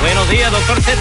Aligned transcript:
Buenos 0.00 0.30
días, 0.30 0.50
doctor 0.52 0.80
Z. 0.80 0.96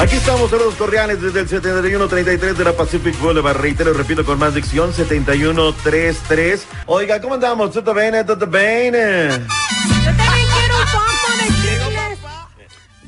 Aquí 0.00 0.16
estamos, 0.16 0.50
saludos 0.50 0.74
cordiales 0.74 1.20
desde 1.20 1.40
el 1.40 1.48
7133 1.48 2.56
de 2.58 2.64
la 2.64 2.72
Pacific 2.72 3.18
Boulevard. 3.20 3.56
Reitero, 3.58 3.92
repito 3.92 4.24
con 4.24 4.38
más 4.38 4.54
dicción, 4.54 4.92
7133. 4.92 6.66
Oiga, 6.86 7.20
¿cómo 7.20 7.34
andamos? 7.34 7.72
¿Todo 7.72 7.94
bien? 7.94 8.14
¿Todo 8.26 8.46
bien? 8.46 8.94
Yo 8.94 10.04
también 10.16 10.46
quiero 10.54 10.76
un 10.76 10.86
pompo 10.90 11.28
de 11.38 11.46
chicles. 11.48 12.18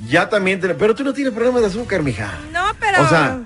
Ya 0.09 0.29
también, 0.29 0.61
te- 0.61 0.75
pero 0.75 0.95
tú 0.95 1.03
no 1.03 1.13
tienes 1.13 1.33
problemas 1.33 1.63
de 1.63 1.69
azúcar, 1.69 2.03
mija. 2.03 2.33
No, 2.53 2.65
pero. 2.79 3.03
O 3.03 3.09
sea, 3.09 3.39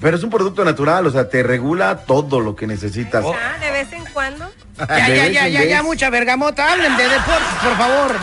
pero 0.00 0.16
es 0.16 0.22
un 0.22 0.30
producto 0.30 0.64
natural, 0.64 1.06
o 1.06 1.10
sea, 1.10 1.28
te 1.28 1.42
regula 1.42 1.98
todo 2.06 2.40
lo 2.40 2.56
que 2.56 2.66
necesitas. 2.66 3.24
Ah, 3.26 3.58
de 3.60 3.70
vez 3.70 3.92
en 3.92 4.04
cuando. 4.06 4.50
Ya, 4.88 5.08
ya, 5.08 5.28
ya, 5.28 5.48
ya, 5.48 5.64
ya, 5.64 5.82
mucha 5.82 6.10
bergamota. 6.10 6.72
Hablen 6.72 6.96
de 6.96 7.04
deportes, 7.04 7.54
por 7.62 7.76
favor. 7.76 8.16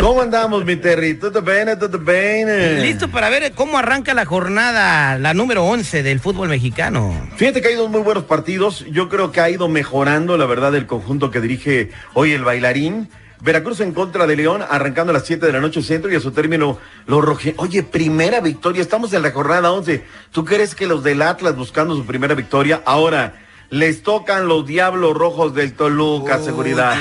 ¿Cómo 0.00 0.22
andamos, 0.22 0.64
mi 0.64 0.76
Terry? 0.76 1.14
¿Todo 1.14 1.42
bien? 1.42 1.68
¿Todo 1.78 1.98
bien? 1.98 2.82
Listo 2.82 3.08
para 3.08 3.28
ver 3.28 3.52
cómo 3.52 3.78
arranca 3.78 4.14
la 4.14 4.24
jornada, 4.24 5.18
la 5.18 5.34
número 5.34 5.64
11 5.64 6.02
del 6.02 6.20
fútbol 6.20 6.48
mexicano. 6.48 7.28
Fíjate 7.36 7.60
que 7.60 7.68
ha 7.68 7.72
ido 7.72 7.88
muy 7.88 8.00
buenos 8.00 8.24
partidos. 8.24 8.84
Yo 8.90 9.08
creo 9.08 9.32
que 9.32 9.40
ha 9.40 9.50
ido 9.50 9.68
mejorando, 9.68 10.36
la 10.36 10.46
verdad, 10.46 10.74
el 10.74 10.86
conjunto 10.86 11.30
que 11.30 11.40
dirige 11.40 11.90
hoy 12.14 12.32
el 12.32 12.44
bailarín. 12.44 13.08
Veracruz 13.40 13.80
en 13.80 13.92
contra 13.92 14.26
de 14.26 14.36
León, 14.36 14.64
arrancando 14.66 15.10
a 15.10 15.14
las 15.14 15.26
7 15.26 15.44
de 15.44 15.52
la 15.52 15.60
noche 15.60 15.82
centro 15.82 16.10
y 16.10 16.16
a 16.16 16.20
su 16.20 16.30
término 16.32 16.78
los 17.06 17.22
roje. 17.22 17.52
Oye, 17.58 17.82
primera 17.82 18.40
victoria, 18.40 18.80
estamos 18.80 19.12
en 19.12 19.20
la 19.20 19.32
jornada 19.32 19.70
11. 19.70 20.02
¿Tú 20.32 20.46
crees 20.46 20.74
que 20.74 20.86
los 20.86 21.04
del 21.04 21.20
Atlas 21.20 21.54
buscando 21.54 21.94
su 21.94 22.06
primera 22.06 22.34
victoria? 22.34 22.80
Ahora, 22.86 23.34
les 23.70 24.02
tocan 24.02 24.46
los 24.46 24.66
diablos 24.66 25.14
rojos 25.14 25.54
del 25.54 25.72
Toluca, 25.72 26.38
seguridad. 26.38 26.94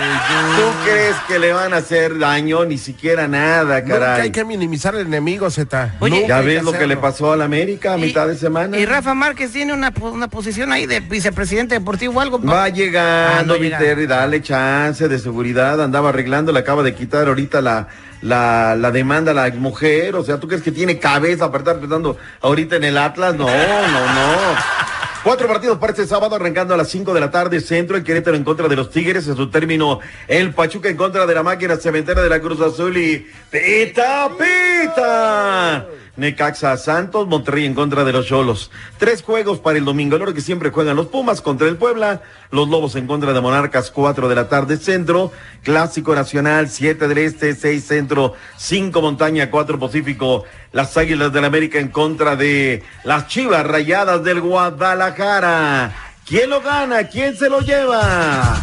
¿Tú 0.56 0.64
crees 0.86 1.16
que 1.28 1.38
le 1.40 1.54
van 1.54 1.74
a 1.74 1.78
hacer 1.78 2.18
daño? 2.18 2.66
Ni 2.66 2.78
siquiera 2.78 3.28
nada, 3.28 3.82
Nunca 3.82 4.00
caray. 4.00 4.22
hay 4.22 4.32
que 4.32 4.44
minimizar 4.44 4.96
al 4.96 5.02
enemigo, 5.02 5.50
Z. 5.52 5.96
Nunca 6.02 6.28
¿Ya 6.28 6.42
ves 6.42 6.64
lo 6.64 6.72
que 6.72 6.88
le 6.88 6.98
pasó 6.98 7.32
al 7.34 7.42
América 7.42 7.94
a 7.94 7.98
mitad 7.98 8.28
de 8.28 8.36
semana? 8.38 8.78
Y 8.78 8.86
Rafa 8.86 9.14
Márquez 9.14 9.52
tiene 9.52 9.74
una, 9.74 9.94
una 10.02 10.28
posición 10.28 10.72
ahí 10.72 10.86
de 10.86 11.00
vicepresidente 11.00 11.76
deportivo 11.76 12.18
o 12.18 12.22
algo. 12.22 12.42
Va 12.42 12.70
llegando, 12.70 13.56
Ah, 13.56 13.58
no 13.60 14.08
dale 14.08 14.42
chance 14.42 15.08
de 15.08 15.20
seguridad. 15.20 15.82
Andaba 15.82 16.10
arreglando, 16.10 16.52
le 16.52 16.60
acaba 16.60 16.82
de 16.84 16.94
quitar 16.96 17.28
ahorita 17.28 17.62
la, 17.62 17.88
la, 18.22 18.76
la 18.76 18.92
demanda 18.92 19.32
a 19.32 19.34
la 19.36 19.50
mujer. 19.52 20.16
O 20.16 20.24
sea, 20.24 20.40
¿tú 20.40 20.48
crees 20.48 20.64
que 20.64 20.72
tiene 20.72 20.98
cabeza 21.00 21.52
para 21.52 21.60
estar 21.60 21.80
pensando 21.80 22.18
ahorita 22.42 22.78
en 22.78 22.84
el 22.86 22.98
Atlas? 22.98 23.36
No, 23.36 23.46
no, 23.46 24.14
no. 24.14 24.93
Cuatro 25.24 25.48
partidos 25.48 25.78
para 25.78 25.92
este 25.94 26.06
sábado, 26.06 26.36
arrancando 26.36 26.74
a 26.74 26.78
las 26.78 26.90
5 26.90 27.14
de 27.14 27.22
la 27.22 27.32
tarde, 27.32 27.62
centro, 27.62 27.96
el 27.96 28.04
Querétaro 28.04 28.36
en 28.36 28.44
contra 28.44 28.68
de 28.68 28.76
los 28.76 28.90
Tigres, 28.90 29.26
en 29.30 29.38
su 29.38 29.50
término, 29.50 30.02
el 30.28 30.54
Pachuca 30.54 30.90
en 30.90 30.98
contra 30.98 31.26
de 31.26 31.34
la 31.34 31.44
máquina 31.44 31.78
cementera 31.78 32.22
de 32.22 32.28
la 32.28 32.42
Cruz 32.42 32.60
Azul 32.60 32.98
y 32.98 33.26
¡Pita, 33.50 34.30
pita! 34.38 35.88
Necaxa 36.16 36.78
Santos, 36.78 37.28
Monterrey 37.28 37.66
en 37.66 37.74
contra 37.74 38.04
de 38.04 38.14
los 38.14 38.28
Cholos. 38.28 38.70
Tres 39.00 39.24
juegos 39.24 39.60
para 39.60 39.78
el 39.78 39.86
domingo, 39.86 40.16
el 40.16 40.22
hora 40.22 40.34
que 40.34 40.42
siempre 40.42 40.70
juegan 40.70 40.96
los 40.96 41.08
Pumas 41.08 41.42
contra 41.42 41.68
el 41.68 41.78
Puebla, 41.78 42.22
los 42.52 42.70
Lobos 42.70 42.96
en 42.96 43.08
contra 43.08 43.34
de 43.34 43.42
Monarcas, 43.42 43.90
cuatro 43.90 44.30
de 44.30 44.36
la 44.36 44.48
tarde, 44.48 44.78
centro, 44.78 45.32
Clásico 45.64 46.14
Nacional, 46.14 46.70
siete 46.70 47.08
del 47.08 47.18
Este, 47.18 47.56
seis 47.56 47.86
centro, 47.86 48.36
cinco 48.58 49.02
Montaña, 49.02 49.50
cuatro 49.50 49.80
Pacífico, 49.80 50.44
las 50.72 50.96
Águilas 50.98 51.34
del 51.34 51.46
América 51.46 51.80
en 51.80 51.90
contra 51.90 52.36
de 52.36 52.84
las 53.04 53.28
Chivas 53.28 53.66
Rayadas 53.66 54.24
del 54.24 54.42
Guadalajara. 54.42 55.94
¿Quién 56.26 56.50
lo 56.50 56.62
gana? 56.62 57.04
¿Quién 57.08 57.36
se 57.36 57.50
lo 57.50 57.60
lleva? 57.60 58.62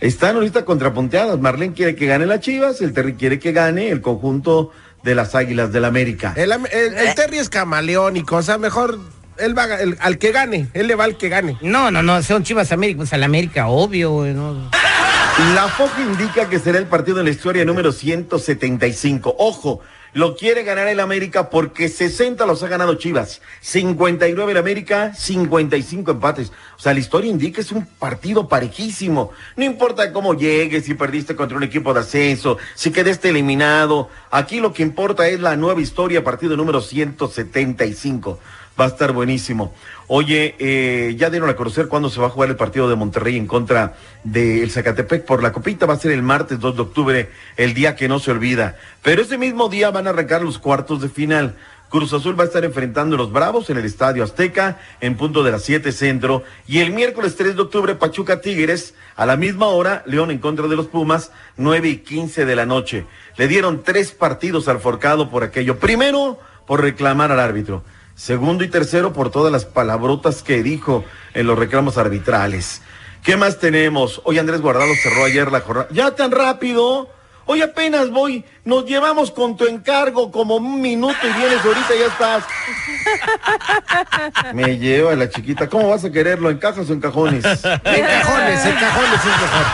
Están 0.00 0.36
ahorita 0.36 0.64
contrapunteadas. 0.64 1.38
Marlene 1.40 1.74
quiere 1.74 1.96
que 1.96 2.06
gane 2.06 2.26
las 2.26 2.40
Chivas, 2.40 2.80
el 2.80 2.92
Terry 2.92 3.14
quiere 3.14 3.38
que 3.38 3.52
gane 3.52 3.88
el 3.90 4.00
conjunto 4.00 4.70
de 5.02 5.14
las 5.14 5.34
Águilas 5.34 5.72
del 5.72 5.84
América. 5.84 6.32
El, 6.36 6.52
el 6.52 7.14
Terry 7.14 7.38
es 7.38 7.48
camaleónico, 7.48 8.36
o 8.36 8.42
sea, 8.42 8.58
mejor 8.58 8.98
él 9.38 9.56
va 9.56 9.66
el- 9.76 9.96
al 10.00 10.18
que 10.18 10.32
gane, 10.32 10.68
él 10.74 10.86
le 10.88 10.94
va 10.94 11.04
al 11.04 11.16
que 11.16 11.28
gane. 11.28 11.56
No, 11.60 11.90
no, 11.90 12.02
no, 12.02 12.22
son 12.22 12.42
Chivas 12.44 12.72
América, 12.72 12.98
pues 12.98 13.12
al 13.12 13.22
América, 13.22 13.68
obvio, 13.68 14.10
güey, 14.12 14.34
no. 14.34 14.70
La 15.54 15.68
FOC 15.68 15.90
indica 16.00 16.48
que 16.48 16.58
será 16.58 16.78
el 16.78 16.86
partido 16.86 17.18
en 17.20 17.24
la 17.26 17.30
historia 17.30 17.64
número 17.64 17.92
175. 17.92 19.36
Ojo, 19.38 19.80
lo 20.12 20.36
quiere 20.36 20.62
ganar 20.62 20.88
el 20.88 21.00
América 21.00 21.50
porque 21.50 21.88
60 21.88 22.44
los 22.46 22.62
ha 22.62 22.68
ganado 22.68 22.94
Chivas, 22.94 23.40
59 23.60 24.52
el 24.52 24.58
América, 24.58 25.14
55 25.14 26.12
empates. 26.12 26.52
O 26.76 26.80
sea, 26.80 26.94
la 26.94 27.00
historia 27.00 27.30
indica 27.30 27.56
que 27.56 27.62
es 27.62 27.72
un 27.72 27.86
partido 27.86 28.48
parejísimo. 28.48 29.32
No 29.56 29.64
importa 29.64 30.12
cómo 30.12 30.34
llegues, 30.34 30.84
si 30.84 30.94
perdiste 30.94 31.34
contra 31.34 31.56
un 31.56 31.64
equipo 31.64 31.92
de 31.92 32.00
ascenso, 32.00 32.58
si 32.74 32.90
quedaste 32.90 33.30
eliminado. 33.30 34.08
Aquí 34.30 34.60
lo 34.60 34.72
que 34.72 34.82
importa 34.82 35.28
es 35.28 35.40
la 35.40 35.56
nueva 35.56 35.80
historia, 35.80 36.22
partido 36.22 36.56
número 36.56 36.80
175. 36.80 38.38
Va 38.78 38.84
a 38.84 38.88
estar 38.88 39.12
buenísimo. 39.12 39.74
Oye, 40.06 40.54
eh, 40.58 41.16
ya 41.18 41.30
dieron 41.30 41.50
a 41.50 41.56
conocer 41.56 41.88
cuándo 41.88 42.10
se 42.10 42.20
va 42.20 42.28
a 42.28 42.30
jugar 42.30 42.48
el 42.48 42.56
partido 42.56 42.88
de 42.88 42.94
Monterrey 42.94 43.36
en 43.36 43.46
contra 43.48 43.96
del 44.22 44.70
Zacatepec 44.70 45.24
por 45.24 45.42
la 45.42 45.52
copita. 45.52 45.86
Va 45.86 45.94
a 45.94 45.98
ser 45.98 46.12
el 46.12 46.22
martes 46.22 46.60
2 46.60 46.76
de 46.76 46.82
octubre, 46.82 47.30
el 47.56 47.74
día 47.74 47.96
que 47.96 48.08
no 48.08 48.20
se 48.20 48.30
olvida. 48.30 48.76
Pero 49.02 49.22
ese 49.22 49.36
mismo 49.36 49.68
día 49.68 49.90
van 49.90 50.06
a 50.06 50.10
arrancar 50.10 50.42
los 50.42 50.58
cuartos 50.58 51.02
de 51.02 51.08
final. 51.08 51.56
Cruz 51.88 52.12
Azul 52.12 52.38
va 52.38 52.44
a 52.44 52.46
estar 52.46 52.64
enfrentando 52.64 53.16
a 53.16 53.18
los 53.18 53.32
Bravos 53.32 53.70
en 53.70 53.78
el 53.78 53.84
Estadio 53.86 54.22
Azteca 54.22 54.78
en 55.00 55.16
punto 55.16 55.42
de 55.42 55.50
las 55.50 55.62
7 55.62 55.90
centro. 55.90 56.44
Y 56.66 56.78
el 56.78 56.92
miércoles 56.92 57.34
3 57.34 57.56
de 57.56 57.62
octubre, 57.62 57.94
Pachuca 57.94 58.40
Tigres, 58.40 58.94
a 59.16 59.26
la 59.26 59.36
misma 59.36 59.66
hora, 59.68 60.02
León 60.06 60.30
en 60.30 60.38
contra 60.38 60.68
de 60.68 60.76
los 60.76 60.86
Pumas, 60.86 61.32
9 61.56 61.88
y 61.88 61.96
15 61.98 62.44
de 62.44 62.56
la 62.56 62.66
noche. 62.66 63.06
Le 63.38 63.48
dieron 63.48 63.82
tres 63.82 64.12
partidos 64.12 64.68
al 64.68 64.80
forcado 64.80 65.30
por 65.30 65.42
aquello. 65.42 65.78
Primero, 65.78 66.38
por 66.66 66.82
reclamar 66.82 67.32
al 67.32 67.40
árbitro. 67.40 67.82
Segundo 68.18 68.64
y 68.64 68.68
tercero, 68.68 69.12
por 69.12 69.30
todas 69.30 69.52
las 69.52 69.64
palabrotas 69.64 70.42
que 70.42 70.60
dijo 70.60 71.04
en 71.34 71.46
los 71.46 71.56
reclamos 71.56 71.98
arbitrales. 71.98 72.82
¿Qué 73.22 73.36
más 73.36 73.60
tenemos? 73.60 74.20
Hoy 74.24 74.40
Andrés 74.40 74.60
Guardado 74.60 74.92
cerró 75.00 75.24
ayer 75.24 75.52
la 75.52 75.60
jornada. 75.60 75.86
¿Ya 75.92 76.10
tan 76.10 76.32
rápido? 76.32 77.08
Hoy 77.46 77.62
apenas 77.62 78.10
voy. 78.10 78.44
Nos 78.64 78.86
llevamos 78.86 79.30
con 79.30 79.56
tu 79.56 79.66
encargo 79.66 80.32
como 80.32 80.56
un 80.56 80.80
minuto 80.80 81.16
y 81.22 81.38
vienes 81.38 81.64
ahorita 81.64 81.94
y 81.94 81.98
ya 82.00 82.06
estás. 82.06 82.44
Me 84.54 84.76
lleva 84.78 85.14
la 85.14 85.30
chiquita. 85.30 85.68
¿Cómo 85.68 85.88
vas 85.88 86.04
a 86.04 86.10
quererlo? 86.10 86.50
¿En 86.50 86.58
cajas 86.58 86.90
o 86.90 86.92
en 86.92 87.00
cajones? 87.00 87.44
En 87.44 87.60
cajones, 87.60 88.66
en 88.66 88.74
cajones 88.74 89.20
es 89.20 89.26
mejor. 89.26 89.66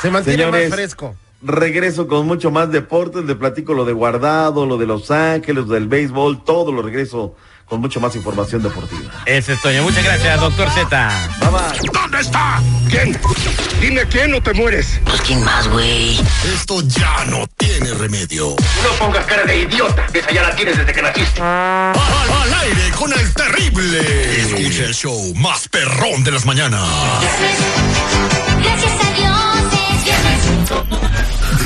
Se 0.00 0.10
mantiene 0.12 0.44
Señores, 0.44 0.70
más 0.70 0.78
fresco. 0.78 1.16
Regreso 1.42 2.06
con 2.06 2.28
mucho 2.28 2.52
más 2.52 2.70
deportes. 2.70 3.24
Le 3.24 3.34
platico 3.34 3.74
lo 3.74 3.84
de 3.84 3.92
Guardado, 3.92 4.66
lo 4.66 4.76
de 4.78 4.86
Los 4.86 5.10
Ángeles, 5.10 5.66
lo 5.66 5.74
del 5.74 5.88
béisbol. 5.88 6.44
Todo 6.44 6.70
lo 6.70 6.82
regreso 6.82 7.34
con 7.72 7.80
mucho 7.80 8.00
más 8.00 8.14
información 8.14 8.62
deportiva. 8.62 9.10
Ese 9.24 9.54
es 9.54 9.62
Toño. 9.62 9.82
Muchas 9.82 10.04
gracias, 10.04 10.38
doctor 10.38 10.68
Z. 10.72 11.28
Bye 11.40 11.48
bye. 11.48 11.90
¿Dónde 11.90 12.20
está? 12.20 12.60
¿Quién? 12.90 13.18
Dime 13.80 14.06
quién 14.08 14.34
o 14.34 14.42
te 14.42 14.52
mueres. 14.52 15.00
Pues 15.06 15.22
quién 15.22 15.42
más, 15.42 15.66
güey. 15.68 16.20
Esto 16.54 16.82
ya 16.82 17.24
no 17.28 17.46
tiene 17.56 17.94
remedio. 17.94 18.56
No 18.82 18.90
pongas 18.98 19.24
cara 19.24 19.44
de 19.44 19.60
idiota, 19.60 20.06
esa 20.12 20.30
ya 20.30 20.42
la 20.42 20.54
tienes 20.54 20.76
desde 20.76 20.92
que 20.92 21.00
naciste. 21.00 21.40
Al, 21.40 21.94
al 21.94 22.54
aire 22.60 22.90
con 22.94 23.10
el 23.10 23.32
terrible. 23.32 24.00
Escucha 24.42 24.84
el 24.84 24.94
show 24.94 25.34
más 25.36 25.66
perrón 25.68 26.24
de 26.24 26.30
las 26.30 26.44
mañanas. 26.44 26.86
Gracias 27.22 28.58
viernes. 28.58 29.01